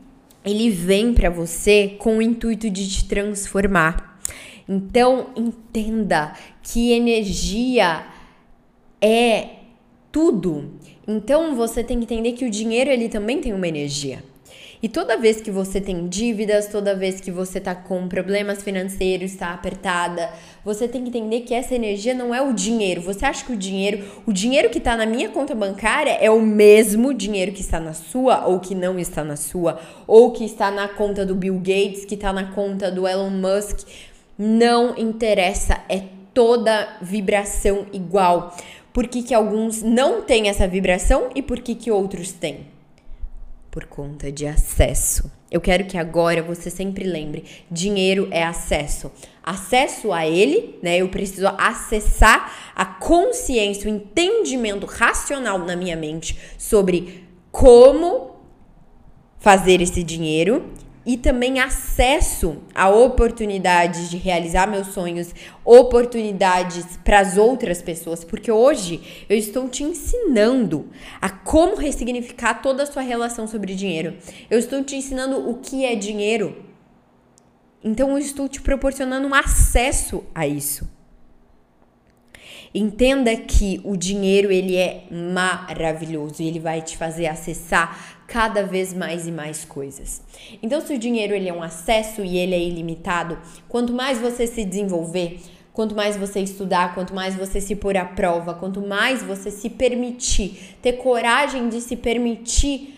[0.45, 4.21] ele vem para você com o intuito de te transformar.
[4.69, 8.05] Então, entenda que energia
[9.01, 9.51] é
[10.11, 10.73] tudo.
[11.07, 14.34] Então, você tem que entender que o dinheiro ele também tem uma energia.
[14.85, 19.33] E toda vez que você tem dívidas, toda vez que você tá com problemas financeiros,
[19.33, 20.29] está apertada,
[20.63, 23.01] você tem que entender que essa energia não é o dinheiro.
[23.01, 26.43] Você acha que o dinheiro, o dinheiro que tá na minha conta bancária é o
[26.43, 30.71] mesmo dinheiro que está na sua ou que não está na sua, ou que está
[30.71, 33.89] na conta do Bill Gates, que está na conta do Elon Musk.
[34.37, 36.03] Não interessa, é
[36.35, 38.55] toda vibração igual.
[38.93, 42.74] Por que, que alguns não têm essa vibração e por que, que outros têm?
[43.75, 45.29] Por conta de acesso.
[45.51, 49.11] Eu quero que agora você sempre lembre: dinheiro é acesso.
[49.43, 50.99] Acesso a ele, né?
[50.99, 58.37] Eu preciso acessar a consciência, o entendimento racional na minha mente sobre como
[59.41, 60.71] fazer esse dinheiro
[61.07, 68.51] e também acesso a oportunidades de realizar meus sonhos, oportunidades para as outras pessoas, porque
[68.51, 70.89] hoje eu estou te ensinando
[71.21, 74.17] a como ressignificar toda a sua relação sobre dinheiro.
[74.51, 76.65] Eu estou te ensinando o que é dinheiro.
[77.83, 80.89] Então eu estou te proporcionando um acesso a isso.
[82.75, 89.27] Entenda que o dinheiro ele é maravilhoso ele vai te fazer acessar cada vez mais
[89.27, 90.23] e mais coisas.
[90.63, 94.47] Então, se o dinheiro ele é um acesso e ele é ilimitado, quanto mais você
[94.47, 95.41] se desenvolver,
[95.73, 99.69] quanto mais você estudar, quanto mais você se pôr à prova, quanto mais você se
[99.69, 102.95] permitir, ter coragem de se permitir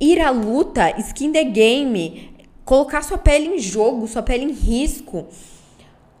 [0.00, 2.32] ir à luta, skin the game,
[2.64, 5.28] colocar sua pele em jogo, sua pele em risco,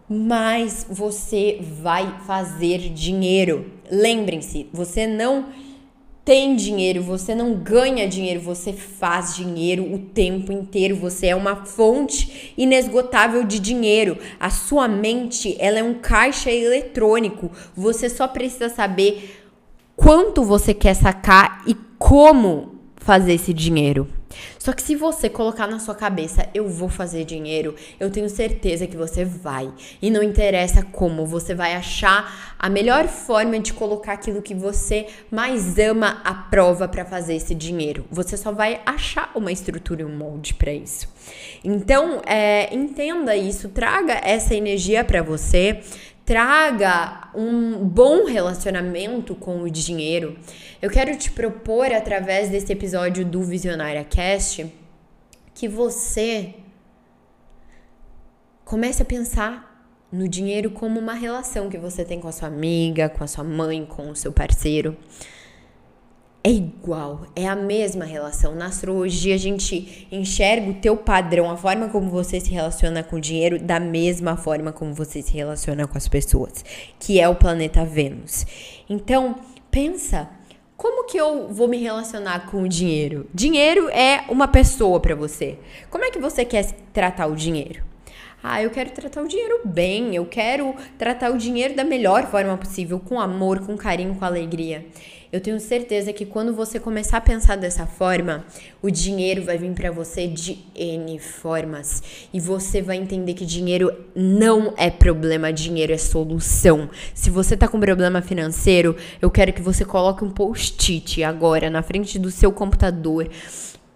[0.08, 3.72] mais você vai fazer dinheiro.
[3.90, 5.46] Lembrem-se, você não
[6.24, 10.94] tem dinheiro, você não ganha dinheiro, você faz dinheiro o tempo inteiro.
[10.96, 14.16] Você é uma fonte inesgotável de dinheiro.
[14.38, 17.50] A sua mente, ela é um caixa eletrônico.
[17.76, 19.42] Você só precisa saber
[19.96, 24.08] quanto você quer sacar e como fazer esse dinheiro.
[24.58, 28.86] Só que se você colocar na sua cabeça, eu vou fazer dinheiro, eu tenho certeza
[28.86, 29.72] que você vai.
[30.00, 35.06] E não interessa como, você vai achar a melhor forma de colocar aquilo que você
[35.30, 38.04] mais ama à prova para fazer esse dinheiro.
[38.10, 41.08] Você só vai achar uma estrutura e um molde para isso.
[41.64, 45.80] Então, é, entenda isso, traga essa energia para você
[46.24, 50.38] traga um bom relacionamento com o dinheiro,
[50.80, 54.72] eu quero te propor através desse episódio do Visionária Cast
[55.54, 56.54] que você
[58.64, 59.70] comece a pensar
[60.10, 63.44] no dinheiro como uma relação que você tem com a sua amiga, com a sua
[63.44, 64.96] mãe, com o seu parceiro
[66.44, 68.54] é igual, é a mesma relação.
[68.54, 73.16] Na astrologia, a gente enxerga o teu padrão, a forma como você se relaciona com
[73.16, 76.64] o dinheiro, da mesma forma como você se relaciona com as pessoas,
[76.98, 78.44] que é o planeta Vênus.
[78.90, 79.36] Então,
[79.70, 80.28] pensa,
[80.76, 83.28] como que eu vou me relacionar com o dinheiro?
[83.32, 85.56] Dinheiro é uma pessoa para você.
[85.90, 87.84] Como é que você quer tratar o dinheiro?
[88.42, 92.56] Ah, eu quero tratar o dinheiro bem, eu quero tratar o dinheiro da melhor forma
[92.56, 94.84] possível, com amor, com carinho, com alegria.
[95.32, 98.44] Eu tenho certeza que quando você começar a pensar dessa forma,
[98.82, 102.02] o dinheiro vai vir para você de N formas
[102.34, 106.90] e você vai entender que dinheiro não é problema, dinheiro é solução.
[107.14, 111.82] Se você tá com problema financeiro, eu quero que você coloque um post-it agora na
[111.82, 113.26] frente do seu computador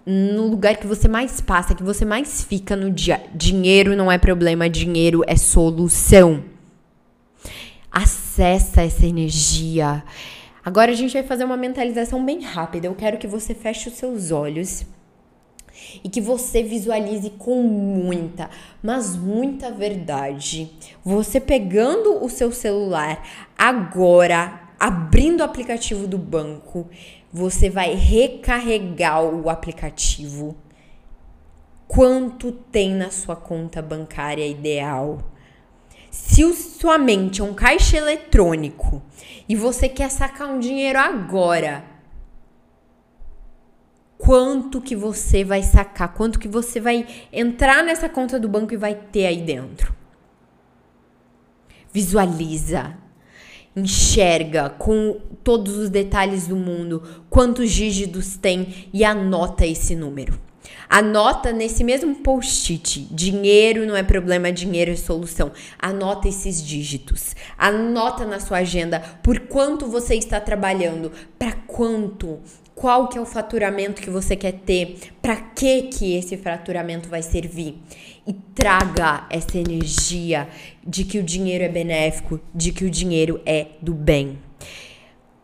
[0.06, 3.22] no lugar que você mais passa, que você mais fica no dia.
[3.34, 6.42] Dinheiro não é problema, dinheiro é solução.
[7.92, 10.02] Acessa essa energia.
[10.66, 12.88] Agora a gente vai fazer uma mentalização bem rápida.
[12.88, 14.84] Eu quero que você feche os seus olhos
[16.02, 18.50] e que você visualize com muita,
[18.82, 20.72] mas muita verdade.
[21.04, 23.22] Você pegando o seu celular
[23.56, 26.88] agora, abrindo o aplicativo do banco,
[27.32, 30.56] você vai recarregar o aplicativo.
[31.86, 35.20] Quanto tem na sua conta bancária ideal?
[36.16, 39.02] Se sua mente é um caixa eletrônico
[39.46, 41.84] e você quer sacar um dinheiro agora,
[44.16, 46.14] quanto que você vai sacar?
[46.14, 49.94] Quanto que você vai entrar nessa conta do banco e vai ter aí dentro?
[51.92, 52.96] Visualiza,
[53.76, 60.45] enxerga com todos os detalhes do mundo quantos dígitos tem e anota esse número.
[60.88, 65.52] Anota nesse mesmo post-it: dinheiro não é problema, dinheiro é solução.
[65.78, 67.34] Anota esses dígitos.
[67.58, 72.40] Anota na sua agenda por quanto você está trabalhando, para quanto,
[72.74, 77.22] qual que é o faturamento que você quer ter, para que que esse faturamento vai
[77.22, 77.82] servir
[78.26, 80.48] e traga essa energia
[80.86, 84.38] de que o dinheiro é benéfico, de que o dinheiro é do bem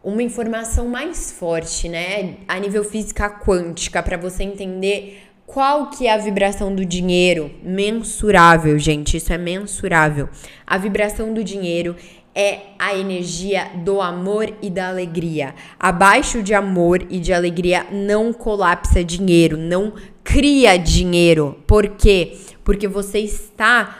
[0.04, 6.14] uma informação mais forte, né, a nível física quântica, para você entender qual que é
[6.14, 7.50] a vibração do dinheiro?
[7.62, 10.30] Mensurável, gente, isso é mensurável.
[10.66, 11.94] A vibração do dinheiro
[12.34, 15.54] é a energia do amor e da alegria.
[15.78, 19.92] Abaixo de amor e de alegria não colapsa dinheiro, não
[20.24, 21.62] cria dinheiro.
[21.66, 22.38] Por quê?
[22.64, 23.98] Porque você está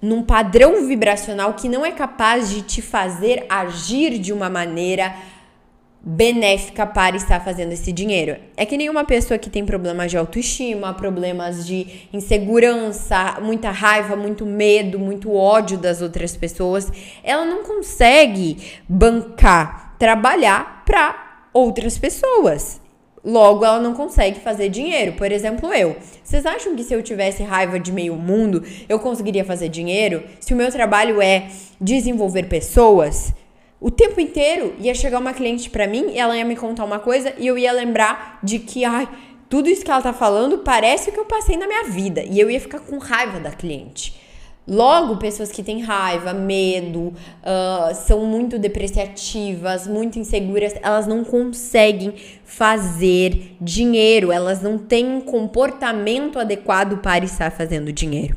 [0.00, 5.12] num padrão vibracional que não é capaz de te fazer agir de uma maneira
[6.00, 8.36] benéfica para estar fazendo esse dinheiro.
[8.56, 14.46] É que nenhuma pessoa que tem problemas de autoestima, problemas de insegurança, muita raiva, muito
[14.46, 16.90] medo, muito ódio das outras pessoas,
[17.22, 18.56] ela não consegue
[18.88, 22.80] bancar, trabalhar para outras pessoas.
[23.24, 25.14] Logo, ela não consegue fazer dinheiro.
[25.14, 25.96] Por exemplo, eu.
[26.22, 30.22] Vocês acham que se eu tivesse raiva de meio mundo, eu conseguiria fazer dinheiro?
[30.40, 31.48] Se o meu trabalho é
[31.80, 33.34] desenvolver pessoas,
[33.80, 36.98] o tempo inteiro ia chegar uma cliente para mim e ela ia me contar uma
[36.98, 39.08] coisa e eu ia lembrar de que, ai,
[39.48, 42.22] tudo isso que ela tá falando parece o que eu passei na minha vida.
[42.22, 44.14] E eu ia ficar com raiva da cliente.
[44.66, 52.12] Logo, pessoas que têm raiva, medo, uh, são muito depreciativas, muito inseguras, elas não conseguem
[52.44, 58.36] fazer dinheiro, elas não têm um comportamento adequado para estar fazendo dinheiro.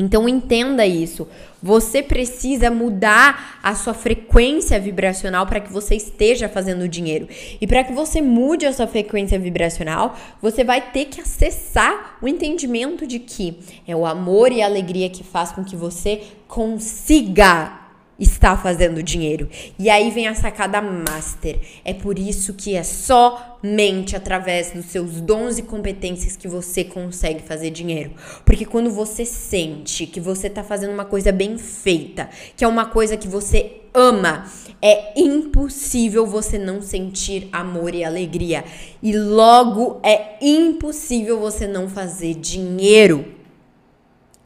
[0.00, 1.28] Então entenda isso.
[1.62, 7.28] Você precisa mudar a sua frequência vibracional para que você esteja fazendo dinheiro.
[7.60, 12.26] E para que você mude a sua frequência vibracional, você vai ter que acessar o
[12.26, 17.79] entendimento de que é o amor e a alegria que faz com que você consiga
[18.20, 19.48] está fazendo dinheiro.
[19.78, 21.58] E aí vem a sacada master.
[21.84, 27.42] É por isso que é somente através dos seus dons e competências que você consegue
[27.42, 28.12] fazer dinheiro.
[28.44, 32.84] Porque quando você sente que você está fazendo uma coisa bem feita, que é uma
[32.84, 34.44] coisa que você ama,
[34.82, 38.64] é impossível você não sentir amor e alegria.
[39.02, 43.39] E logo é impossível você não fazer dinheiro.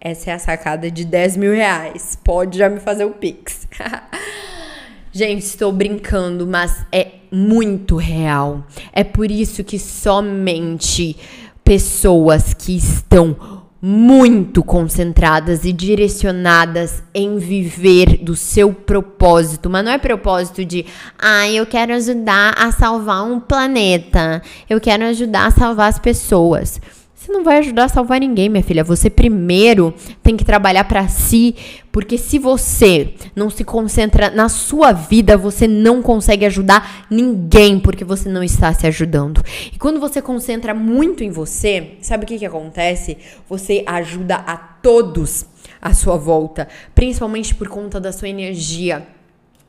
[0.05, 2.19] Essa é a sacada de 10 mil reais.
[2.23, 3.67] Pode já me fazer o Pix.
[5.11, 8.67] Gente, estou brincando, mas é muito real.
[8.93, 11.17] É por isso que somente
[11.65, 19.99] pessoas que estão muito concentradas e direcionadas em viver do seu propósito, mas não é
[19.99, 20.85] propósito de,
[21.19, 26.81] ah, eu quero ajudar a salvar um planeta, eu quero ajudar a salvar as pessoas.
[27.25, 28.85] Você não vai ajudar a salvar ninguém, minha filha.
[28.85, 31.57] Você primeiro tem que trabalhar para si,
[31.91, 38.05] porque se você não se concentra na sua vida, você não consegue ajudar ninguém, porque
[38.05, 39.43] você não está se ajudando.
[39.73, 43.17] E quando você concentra muito em você, sabe o que que acontece?
[43.49, 45.47] Você ajuda a todos
[45.81, 49.09] à sua volta, principalmente por conta da sua energia.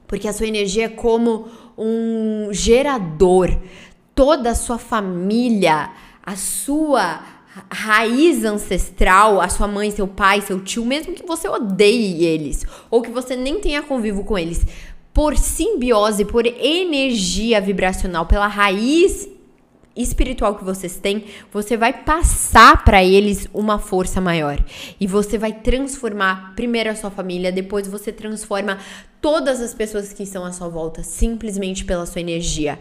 [0.06, 1.48] Porque a sua energia é como
[1.78, 3.58] um gerador.
[4.14, 5.90] Toda a sua família,
[6.22, 7.35] a sua
[7.70, 13.02] raiz ancestral, a sua mãe, seu pai, seu tio, mesmo que você odeie eles ou
[13.02, 14.66] que você nem tenha convívio com eles,
[15.14, 19.30] por simbiose, por energia vibracional, pela raiz
[19.96, 24.64] espiritual que vocês têm, você vai passar para eles uma força maior.
[25.00, 28.78] E você vai transformar primeiro a sua família, depois você transforma
[29.26, 32.78] todas as pessoas que estão à sua volta simplesmente pela sua energia.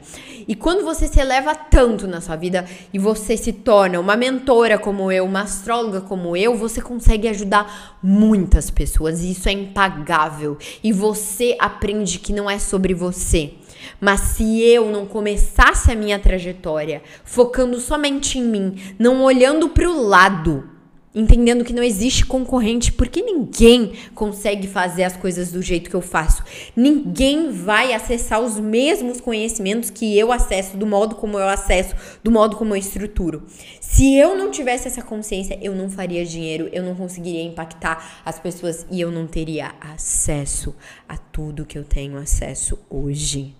[0.47, 4.79] E quando você se eleva tanto na sua vida e você se torna uma mentora
[4.79, 10.59] como eu, uma astróloga como eu, você consegue ajudar muitas pessoas e isso é impagável.
[10.83, 13.55] E você aprende que não é sobre você.
[14.01, 19.91] Mas se eu não começasse a minha trajetória focando somente em mim, não olhando para
[19.91, 20.75] o lado,
[21.15, 26.01] entendendo que não existe concorrente, porque ninguém consegue fazer as coisas do jeito que eu
[26.01, 26.43] faço.
[26.75, 32.31] Ninguém vai acessar os mesmos conhecimentos que eu acesso, do modo como eu acesso, do
[32.31, 33.45] modo como eu estruturo.
[33.81, 38.41] Se eu não tivesse essa consciência, eu não faria dinheiro, eu não conseguiria impactar as
[38.41, 40.75] pessoas e eu não teria acesso
[41.09, 43.55] a tudo que eu tenho acesso hoje.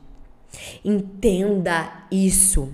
[0.85, 2.73] Entenda isso.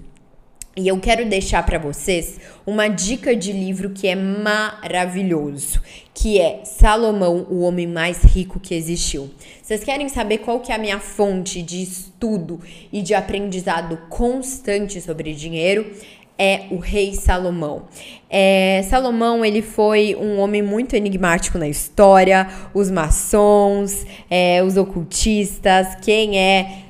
[0.77, 5.83] E eu quero deixar para vocês uma dica de livro que é maravilhoso,
[6.15, 9.29] que é Salomão, o homem mais rico que existiu.
[9.61, 12.61] Vocês querem saber qual que é a minha fonte de estudo
[12.93, 15.91] e de aprendizado constante sobre dinheiro?
[16.39, 17.89] É o rei Salomão.
[18.31, 22.49] É, Salomão ele foi um homem muito enigmático na história.
[22.73, 26.90] Os maçons, é, os ocultistas, quem é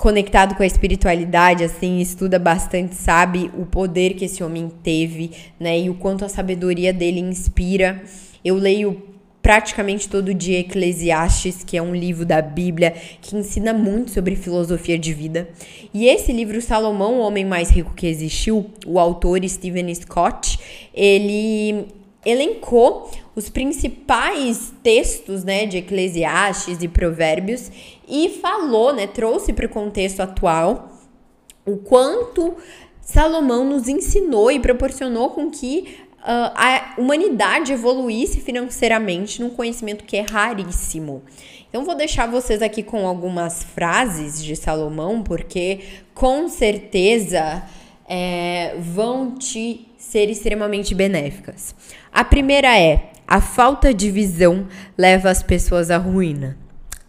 [0.00, 5.30] conectado com a espiritualidade, assim, estuda bastante, sabe o poder que esse homem teve,
[5.60, 5.78] né?
[5.78, 8.02] E o quanto a sabedoria dele inspira.
[8.42, 9.02] Eu leio
[9.42, 14.98] praticamente todo dia Eclesiastes, que é um livro da Bíblia que ensina muito sobre filosofia
[14.98, 15.50] de vida.
[15.92, 20.58] E esse livro Salomão, o homem mais rico que existiu, o autor Stephen Scott,
[20.94, 21.88] ele
[22.24, 23.10] elencou
[23.40, 27.72] os principais textos, né, de Eclesiastes e Provérbios
[28.06, 30.90] e falou, né, trouxe para o contexto atual
[31.64, 32.54] o quanto
[33.00, 40.18] Salomão nos ensinou e proporcionou com que uh, a humanidade evoluísse financeiramente num conhecimento que
[40.18, 41.22] é raríssimo.
[41.70, 45.80] Então vou deixar vocês aqui com algumas frases de Salomão, porque
[46.12, 47.62] com certeza
[48.06, 51.74] é, vão te ser extremamente benéficas.
[52.12, 54.66] A primeira é: a falta de visão
[54.98, 56.58] leva as pessoas à ruína.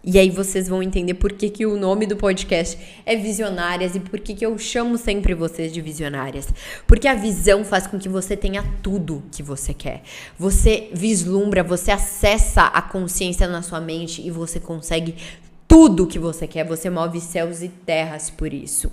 [0.04, 4.00] E aí vocês vão entender por que, que o nome do podcast é Visionárias e
[4.00, 6.48] por que, que eu chamo sempre vocês de visionárias.
[6.86, 10.02] Porque a visão faz com que você tenha tudo que você quer.
[10.38, 15.16] Você vislumbra, você acessa a consciência na sua mente e você consegue
[15.66, 16.64] tudo que você quer.
[16.66, 18.92] Você move céus e terras por isso.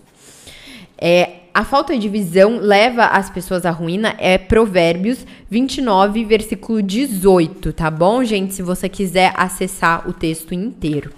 [1.01, 7.73] É, a falta de visão leva as pessoas à ruína, é Provérbios 29, versículo 18,
[7.73, 8.53] tá bom, gente?
[8.53, 11.11] Se você quiser acessar o texto inteiro.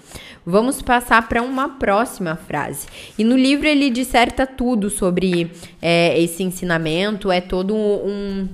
[0.46, 2.88] Vamos passar para uma próxima frase.
[3.18, 5.52] E no livro ele disserta tudo sobre
[5.82, 8.48] é, esse ensinamento, é todo um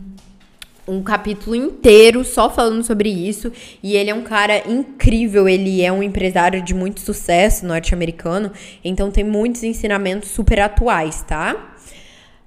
[0.88, 3.52] um capítulo inteiro só falando sobre isso.
[3.84, 8.52] E ele é um cara incrível, ele é um empresário de muito sucesso norte-americano,
[8.84, 11.74] então tem muitos ensinamentos super atuais, tá?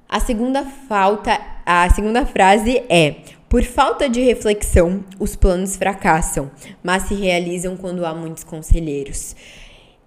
[0.09, 3.17] A segunda falta, a segunda frase é:
[3.49, 6.51] Por falta de reflexão, os planos fracassam,
[6.83, 9.37] mas se realizam quando há muitos conselheiros.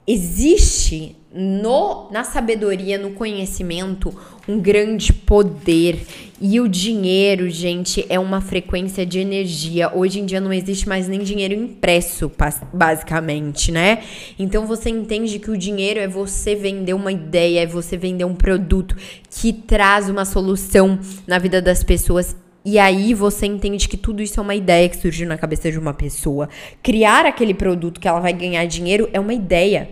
[0.05, 4.13] Existe no, na sabedoria, no conhecimento,
[4.47, 6.05] um grande poder.
[6.39, 9.91] E o dinheiro, gente, é uma frequência de energia.
[9.95, 12.31] Hoje em dia não existe mais nem dinheiro impresso,
[12.71, 14.03] basicamente, né?
[14.37, 18.35] Então você entende que o dinheiro é você vender uma ideia, é você vender um
[18.35, 18.95] produto
[19.29, 22.35] que traz uma solução na vida das pessoas
[22.65, 25.77] e aí você entende que tudo isso é uma ideia que surgiu na cabeça de
[25.77, 26.47] uma pessoa.
[26.81, 29.89] Criar aquele produto que ela vai ganhar dinheiro é uma ideia.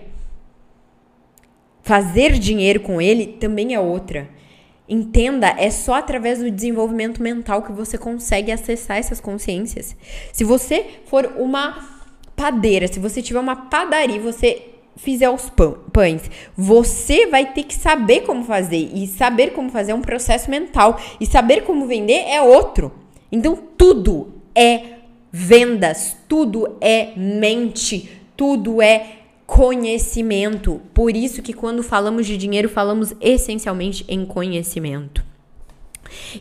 [1.82, 4.30] Fazer dinheiro com ele também é outra.
[4.88, 9.96] Entenda, é só através do desenvolvimento mental que você consegue acessar essas consciências.
[10.32, 12.02] Se você for uma
[12.36, 14.71] padeira, se você tiver uma padaria, você
[15.02, 15.52] fizer os
[15.92, 18.92] pães, você vai ter que saber como fazer.
[18.94, 21.00] E saber como fazer é um processo mental.
[21.20, 22.92] E saber como vender é outro.
[23.32, 25.00] Então, tudo é
[25.32, 30.80] vendas, tudo é mente, tudo é conhecimento.
[30.94, 35.26] Por isso que quando falamos de dinheiro, falamos essencialmente em conhecimento.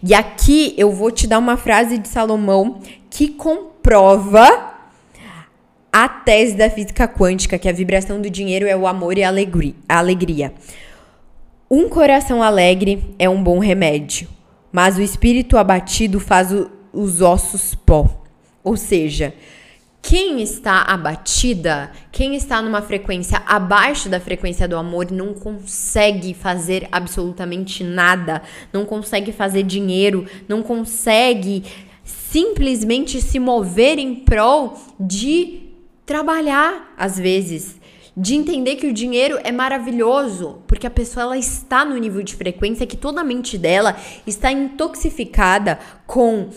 [0.03, 4.70] E aqui eu vou te dar uma frase de Salomão que comprova
[5.93, 9.29] a tese da física quântica, que a vibração do dinheiro é o amor e a
[9.89, 10.53] alegria.
[11.71, 14.29] Um coração alegre é um bom remédio,
[14.73, 18.25] mas o espírito abatido faz o, os ossos pó.
[18.63, 19.35] Ou seja,
[20.03, 26.89] quem está abatida, quem está numa frequência abaixo da frequência do amor, não consegue fazer
[26.91, 31.65] absolutamente nada, não consegue fazer dinheiro, não consegue
[32.03, 35.60] simplesmente se mover em prol de
[36.11, 37.77] trabalhar às vezes,
[38.17, 42.35] de entender que o dinheiro é maravilhoso, porque a pessoa ela está no nível de
[42.35, 43.97] frequência que toda a mente dela
[44.27, 46.49] está intoxificada com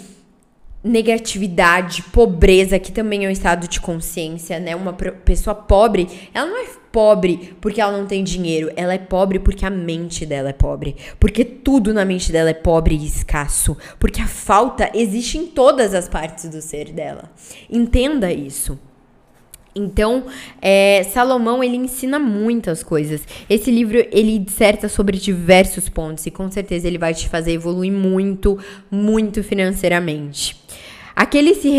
[0.83, 4.75] negatividade, pobreza, que também é um estado de consciência, né?
[4.75, 9.37] Uma pessoa pobre, ela não é pobre porque ela não tem dinheiro, ela é pobre
[9.37, 13.77] porque a mente dela é pobre, porque tudo na mente dela é pobre e escasso,
[13.99, 17.31] porque a falta existe em todas as partes do ser dela.
[17.69, 18.79] Entenda isso.
[19.75, 20.25] Então,
[20.61, 23.27] é, Salomão ele ensina muitas coisas.
[23.49, 27.91] Esse livro ele disserta sobre diversos pontos e com certeza ele vai te fazer evoluir
[27.91, 28.57] muito,
[28.91, 30.61] muito financeiramente.
[31.15, 31.69] Aquele se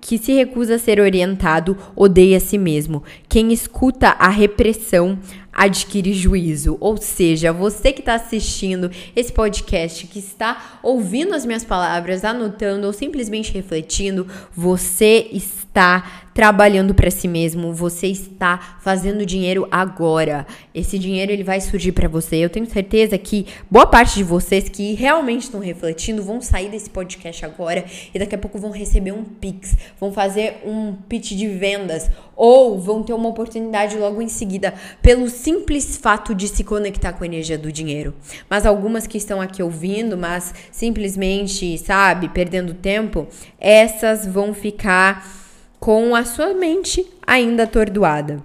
[0.00, 3.02] que se recusa a ser orientado odeia a si mesmo.
[3.28, 5.18] Quem escuta a repressão
[5.56, 6.76] adquire juízo.
[6.78, 12.86] Ou seja, você que está assistindo esse podcast, que está ouvindo as minhas palavras, anotando
[12.86, 15.65] ou simplesmente refletindo, você está
[16.36, 20.46] trabalhando para si mesmo, você está fazendo dinheiro agora.
[20.74, 22.36] Esse dinheiro ele vai surgir para você.
[22.36, 26.90] Eu tenho certeza que boa parte de vocês que realmente estão refletindo vão sair desse
[26.90, 31.48] podcast agora e daqui a pouco vão receber um pix, vão fazer um pitch de
[31.48, 37.14] vendas ou vão ter uma oportunidade logo em seguida pelo simples fato de se conectar
[37.14, 38.12] com a energia do dinheiro.
[38.50, 43.26] Mas algumas que estão aqui ouvindo, mas simplesmente, sabe, perdendo tempo,
[43.58, 45.45] essas vão ficar
[45.86, 48.42] com a sua mente ainda atordoada.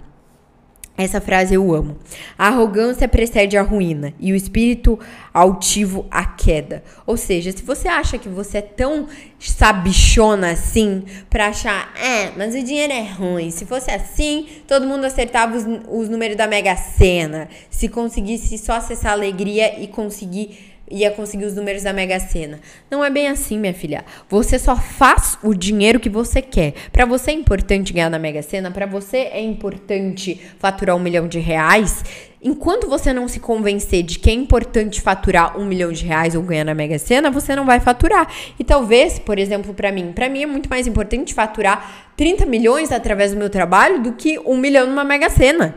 [0.96, 1.96] Essa frase eu amo.
[2.38, 4.96] A arrogância precede a ruína e o espírito
[5.34, 6.84] altivo a queda.
[7.04, 9.08] Ou seja, se você acha que você é tão
[9.40, 13.50] sabichona assim pra achar, é, mas o dinheiro é ruim.
[13.50, 17.48] Se fosse assim, todo mundo acertava os, os números da Mega Sena.
[17.68, 22.60] Se conseguisse só acessar a alegria e conseguir ia conseguir os números da Mega Sena.
[22.90, 24.04] Não é bem assim, minha filha.
[24.28, 26.74] Você só faz o dinheiro que você quer.
[26.92, 31.26] Para você é importante ganhar na Mega Sena, para você é importante faturar um milhão
[31.26, 32.04] de reais.
[32.42, 36.42] Enquanto você não se convencer de que é importante faturar um milhão de reais ou
[36.42, 38.28] ganhar na Mega Sena, você não vai faturar.
[38.58, 42.92] E talvez, por exemplo, para mim, para mim é muito mais importante faturar 30 milhões
[42.92, 45.74] através do meu trabalho do que um milhão numa Mega Sena.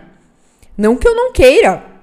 [0.78, 1.95] Não que eu não queira,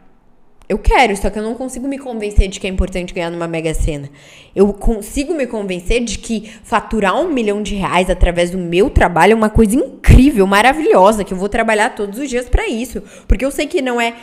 [0.69, 3.49] eu quero, só que eu não consigo me convencer de que é importante ganhar numa
[3.49, 4.09] mega sena.
[4.55, 9.33] Eu consigo me convencer de que faturar um milhão de reais através do meu trabalho
[9.33, 13.03] é uma coisa incrível, maravilhosa, que eu vou trabalhar todos os dias para isso.
[13.27, 14.15] Porque eu sei que não é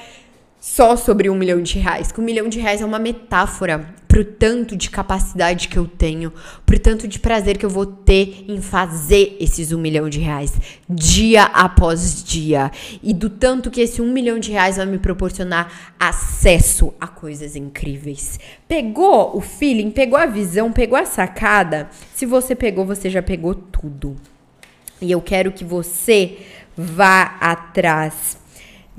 [0.60, 2.12] só sobre um milhão de reais.
[2.12, 6.34] Que um milhão de reais é uma metáfora pro tanto de capacidade que eu tenho,
[6.66, 10.51] pro tanto de prazer que eu vou ter em fazer esses um milhão de reais,
[10.89, 12.72] dia após dia.
[13.03, 17.55] E do tanto que esse um milhão de reais vai me proporcionar acesso a coisas
[17.55, 18.39] incríveis.
[18.68, 21.88] Pegou o feeling, pegou a visão, pegou a sacada?
[22.16, 24.16] Se você pegou, você já pegou tudo.
[24.99, 26.39] E eu quero que você
[26.76, 28.39] vá atrás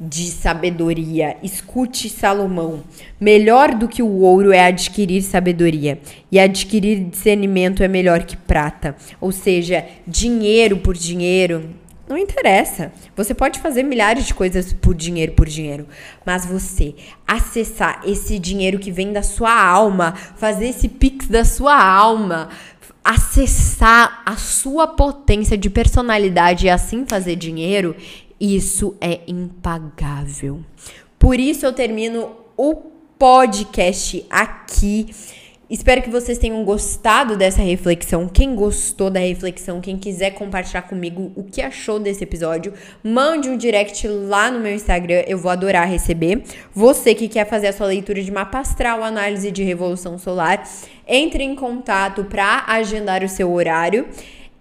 [0.01, 1.37] de sabedoria.
[1.43, 2.83] Escute Salomão.
[3.21, 6.01] Melhor do que o ouro é adquirir sabedoria,
[6.33, 8.97] e adquirir discernimento é melhor que prata.
[9.21, 11.69] Ou seja, dinheiro por dinheiro
[12.09, 12.91] não interessa.
[13.15, 15.87] Você pode fazer milhares de coisas por dinheiro por dinheiro,
[16.27, 16.95] mas você
[17.27, 22.49] acessar esse dinheiro que vem da sua alma, fazer esse pix da sua alma,
[23.05, 27.95] acessar a sua potência de personalidade e assim fazer dinheiro,
[28.41, 30.61] isso é impagável.
[31.19, 32.75] Por isso eu termino o
[33.19, 35.09] podcast aqui.
[35.69, 38.27] Espero que vocês tenham gostado dessa reflexão.
[38.27, 42.73] Quem gostou da reflexão, quem quiser compartilhar comigo o que achou desse episódio,
[43.05, 46.43] mande um direct lá no meu Instagram, eu vou adorar receber.
[46.75, 50.69] Você que quer fazer a sua leitura de mapa astral, análise de revolução solar,
[51.07, 54.09] entre em contato para agendar o seu horário.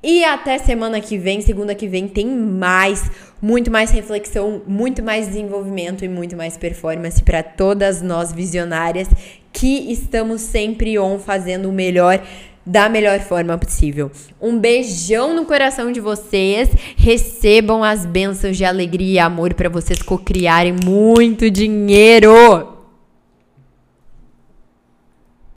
[0.01, 5.27] E até semana que vem, segunda que vem, tem mais, muito mais reflexão, muito mais
[5.27, 9.09] desenvolvimento e muito mais performance para todas nós visionárias
[9.51, 12.23] que estamos sempre on fazendo o melhor
[12.65, 14.11] da melhor forma possível.
[14.39, 16.69] Um beijão no coração de vocês.
[16.95, 22.78] Recebam as bênçãos de alegria e amor para vocês cocriarem muito dinheiro.